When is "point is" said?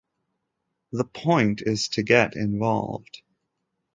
1.03-1.89